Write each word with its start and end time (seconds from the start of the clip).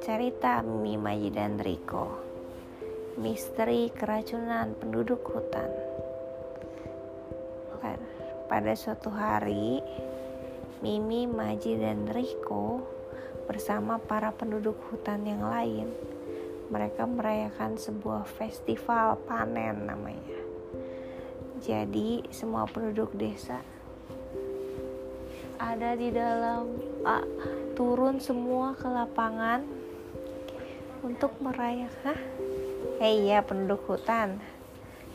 Cerita 0.00 0.64
Mimi 0.64 0.96
Maji 0.96 1.28
dan 1.28 1.60
Riko. 1.60 2.08
Misteri 3.20 3.92
keracunan 3.92 4.72
penduduk 4.72 5.20
hutan. 5.28 5.68
Pada 8.48 8.72
suatu 8.72 9.12
hari 9.12 9.84
Mimi, 10.80 11.28
Maji, 11.28 11.76
dan 11.76 12.08
Riko 12.08 12.80
bersama 13.44 14.00
para 14.00 14.32
penduduk 14.32 14.80
hutan 14.88 15.28
yang 15.28 15.44
lain 15.44 15.92
mereka 16.72 17.04
merayakan 17.04 17.76
sebuah 17.76 18.24
festival 18.24 19.20
panen 19.28 19.84
namanya. 19.84 20.40
Jadi 21.60 22.24
semua 22.32 22.64
penduduk 22.64 23.12
desa 23.12 23.60
ada 25.58 25.98
di 25.98 26.14
dalam 26.14 26.70
ah, 27.02 27.26
turun 27.74 28.22
semua 28.22 28.78
ke 28.78 28.86
lapangan 28.86 29.66
untuk 31.02 31.34
merayakan 31.42 32.14
eh 33.02 33.26
iya 33.26 33.42
penduduk 33.42 33.86
hutan. 33.86 34.38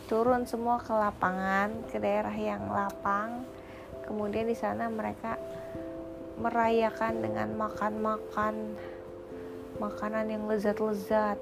Turun 0.07 0.43
semua 0.43 0.83
ke 0.83 0.91
lapangan 0.91 1.87
ke 1.87 1.99
daerah 1.99 2.35
yang 2.35 2.67
lapang. 2.67 3.47
Kemudian 4.03 4.51
di 4.51 4.55
sana 4.55 4.91
mereka 4.91 5.39
merayakan 6.39 7.23
dengan 7.23 7.55
makan-makan 7.55 8.75
makanan 9.79 10.27
yang 10.27 10.43
lezat-lezat. 10.47 11.39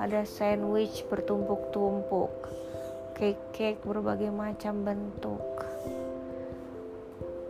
Ada 0.00 0.24
sandwich 0.24 1.04
bertumpuk-tumpuk 1.12 2.32
cake-cake 3.18 3.82
berbagai 3.82 4.30
macam 4.30 4.86
bentuk 4.86 5.67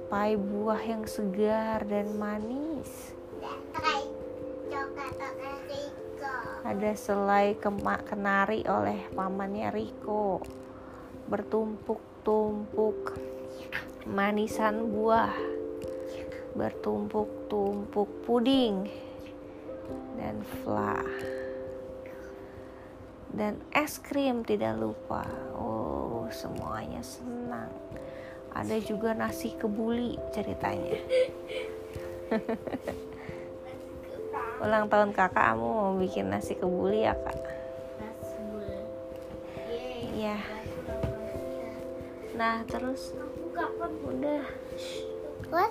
pai 0.09 0.41
buah 0.41 0.81
yang 0.81 1.05
segar 1.05 1.85
dan 1.85 2.17
manis. 2.17 3.13
Ada 6.65 6.93
selai 6.97 7.57
kemak 7.61 8.09
kenari 8.09 8.65
oleh 8.65 9.05
pamannya 9.13 9.69
Riko 9.69 10.41
bertumpuk-tumpuk 11.29 13.21
manisan 14.09 14.89
buah. 14.89 15.37
Bertumpuk-tumpuk 16.57 18.09
puding 18.25 18.89
dan 20.17 20.41
fla 20.65 20.99
dan 23.29 23.61
es 23.71 24.01
krim 24.01 24.43
tidak 24.43 24.75
lupa. 24.81 25.23
Oh 25.55 26.27
semuanya 26.33 27.05
senang 27.05 27.71
ada 28.59 28.75
juga 28.83 29.15
nasi 29.15 29.55
kebuli 29.55 30.19
ceritanya. 30.35 30.99
Ulang 34.67 34.91
tahun 34.91 35.15
kakak 35.15 35.55
kamu 35.55 35.69
mau 35.71 35.95
bikin 35.95 36.35
nasi 36.35 36.59
kebuli 36.59 37.07
ya 37.07 37.15
kak? 37.15 37.39
Iya. 40.19 40.43
Nah 42.35 42.67
terus? 42.67 43.15
Udah. 44.03 44.43
What 45.55 45.71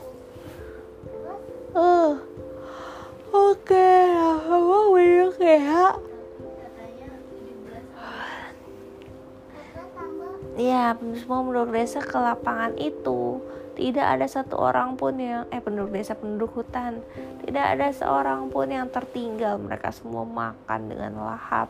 Semua 10.95 11.43
penduduk 11.43 11.75
desa 11.75 11.99
ke 11.99 12.16
lapangan 12.16 12.77
itu 12.80 13.41
tidak 13.77 14.07
ada 14.17 14.25
satu 14.25 14.57
orang 14.57 14.97
pun 14.97 15.13
yang 15.21 15.45
eh 15.53 15.61
penduduk 15.61 15.94
desa 15.94 16.17
penduduk 16.17 16.49
hutan 16.57 16.97
tidak 17.45 17.77
ada 17.77 17.94
seorang 17.94 18.49
pun 18.52 18.67
yang 18.67 18.89
tertinggal. 18.91 19.55
Mereka 19.61 19.94
semua 19.95 20.27
makan 20.27 20.91
dengan 20.91 21.16
lahap. 21.21 21.69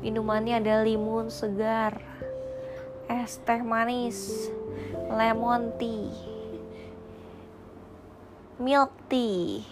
Minumannya 0.00 0.58
ada 0.58 0.82
limun 0.82 1.28
segar. 1.28 2.00
Es 3.06 3.38
teh 3.42 3.62
manis. 3.62 4.50
Lemon 5.10 5.74
tea. 5.78 6.10
Milk 8.58 8.90
tea. 9.06 9.62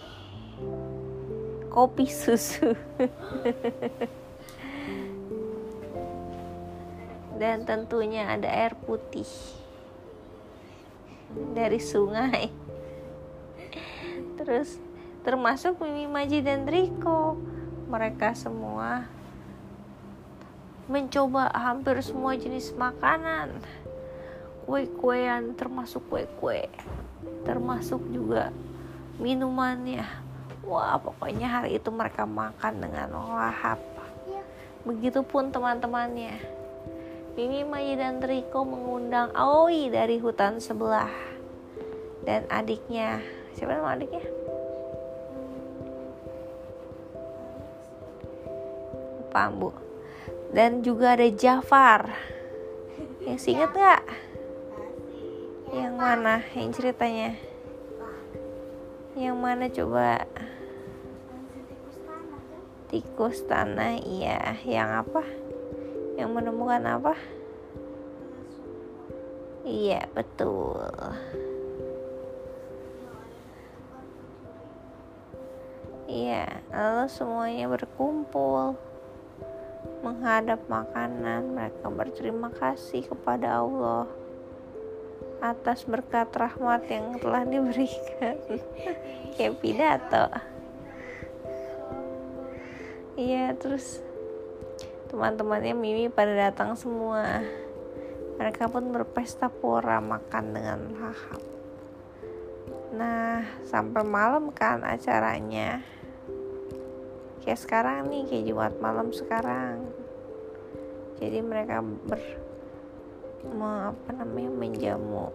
Kopi 1.69 2.05
susu 2.09 2.73
dan 7.39 7.63
tentunya 7.63 8.27
ada 8.35 8.51
air 8.51 8.75
putih 8.75 9.25
dari 11.55 11.79
sungai. 11.79 12.51
Terus 14.35 14.75
termasuk 15.23 15.79
Mimi 15.79 16.05
Maji 16.05 16.43
dan 16.43 16.67
Riko. 16.67 17.39
Mereka 17.89 18.37
semua 18.37 19.09
mencoba 20.85 21.49
hampir 21.55 21.95
semua 22.03 22.35
jenis 22.35 22.75
makanan. 22.75 23.55
Kue-kuean 24.69 25.57
termasuk 25.57 26.05
kue-kue 26.11 26.69
termasuk 27.47 28.03
juga 28.13 28.53
minumannya. 29.17 30.05
Wah 30.67 31.01
pokoknya 31.01 31.47
hari 31.49 31.81
itu 31.81 31.89
mereka 31.89 32.27
makan 32.29 32.83
dengan 32.83 33.09
lahap. 33.15 33.81
Begitupun 34.85 35.49
teman-temannya 35.49 36.58
Mimi, 37.37 37.61
Maji, 37.67 37.93
dan 37.99 38.23
Riko 38.23 38.65
mengundang 38.65 39.29
Aoi 39.37 39.91
dari 39.93 40.17
hutan 40.17 40.57
sebelah 40.57 41.09
dan 42.25 42.45
adiknya. 42.49 43.21
Siapa 43.57 43.75
nama 43.75 43.97
adiknya? 43.97 44.25
Lupa, 49.29 49.43
Bu. 49.53 49.69
Dan 50.49 50.81
juga 50.81 51.13
ada 51.13 51.29
Jafar. 51.29 52.09
Yang 53.21 53.53
inget 53.53 53.71
gak? 53.77 54.01
Yang 55.69 55.93
mana? 55.93 56.35
Yang 56.57 56.69
ceritanya? 56.81 57.37
Yang 59.13 59.37
mana 59.37 59.65
coba? 59.69 60.25
Tikus 62.89 63.45
tanah, 63.45 64.01
iya. 64.01 64.57
Yang 64.65 64.89
apa? 65.05 65.23
Yang 66.19 66.35
menemukan 66.35 66.83
apa? 66.83 67.15
Iya, 69.63 70.03
betul. 70.11 70.83
Iya, 76.09 76.49
lalu 76.73 77.05
semuanya 77.05 77.65
berkumpul 77.69 78.73
menghadap 80.01 80.65
makanan. 80.65 81.53
Mereka 81.53 81.85
berterima 81.93 82.49
kasih 82.49 83.05
kepada 83.05 83.61
Allah 83.61 84.09
atas 85.39 85.87
berkat 85.87 86.33
rahmat 86.35 86.83
yang 86.89 87.15
telah 87.21 87.45
diberikan. 87.45 88.35
Kayak 89.37 89.55
pidato. 89.61 90.25
Iya, 93.19 93.53
terus 93.59 94.01
Teman-temannya 95.09 95.73
Mimi 95.73 96.05
pada 96.07 96.31
datang 96.37 96.77
semua. 96.77 97.41
Mereka 98.37 98.71
pun 98.71 98.93
berpesta 98.93 99.51
pora 99.51 99.99
makan 99.99 100.45
dengan 100.55 100.79
lahap. 100.95 101.41
Nah, 102.95 103.43
sampai 103.67 104.05
malam 104.05 104.53
kan 104.55 104.85
acaranya. 104.85 105.83
Kayak 107.43 107.59
sekarang 107.59 108.07
nih, 108.07 108.23
kayak 108.29 108.45
Jumat 108.47 108.73
malam 108.79 109.11
sekarang. 109.11 109.89
Jadi 111.19 111.43
mereka 111.43 111.83
ber 111.83 112.21
me, 113.43 113.91
apa 113.91 114.09
namanya 114.13 114.51
menjamu 114.51 115.31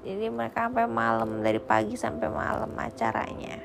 jadi 0.00 0.32
mereka 0.32 0.68
sampai 0.68 0.88
malam 0.88 1.44
dari 1.44 1.60
pagi 1.60 1.96
sampai 1.96 2.28
malam 2.28 2.72
acaranya 2.76 3.60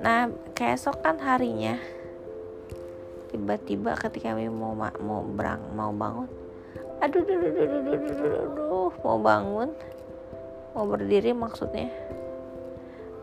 nah 0.00 0.32
keesokan 0.56 1.20
harinya 1.20 1.76
tiba-tiba 3.30 3.94
ketika 3.94 4.34
kami 4.34 4.50
mau 4.50 4.74
mau 4.74 5.22
berang 5.22 5.62
mau 5.78 5.94
bangun 5.94 6.28
aduh 7.00 7.22
aduh, 7.24 7.38
aduh, 7.38 7.48
aduh, 7.48 7.80
aduh, 7.80 7.94
aduh, 7.96 8.34
aduh, 8.44 8.92
mau 9.06 9.18
bangun 9.22 9.70
mau 10.74 10.86
berdiri 10.86 11.34
maksudnya. 11.34 11.90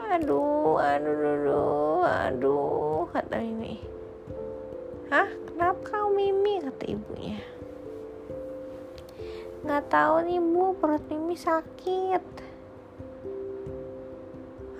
Aduh 0.07 0.80
aduh 0.80 1.15
aduh 1.15 2.01
aduh 2.04 3.04
kata 3.12 3.44
Mimi. 3.44 3.80
Hah? 5.07 5.27
Kenapa 5.48 5.80
kau 5.88 6.12
Mimi? 6.12 6.60
kata 6.63 6.83
ibunya. 6.92 7.39
Nggak 9.63 9.83
tahu 9.92 10.15
nih 10.27 10.39
bu 10.39 10.75
perut 10.80 11.03
Mimi 11.12 11.36
sakit. 11.36 12.24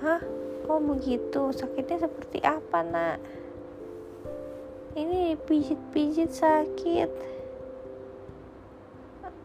Hah? 0.03 0.21
Oh 0.68 0.80
begitu? 0.83 1.51
Sakitnya 1.56 2.03
seperti 2.07 2.44
apa 2.44 2.83
nak 2.83 3.18
ini 4.97 5.38
pijit-pijit 5.38 6.33
sakit. 6.33 7.11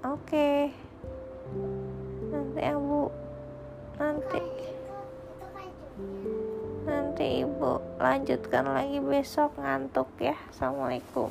Oke. 0.03 0.17
Okay. 0.25 0.61
nanti 2.33 2.61
ya 2.65 2.75
bu. 2.81 3.13
Nanti. 4.01 4.41
Nanti 6.83 7.27
ibu 7.45 7.79
lanjutkan 8.01 8.65
lagi 8.73 8.99
besok 8.99 9.55
ngantuk 9.61 10.09
ya. 10.19 10.35
Assalamualaikum 10.51 11.31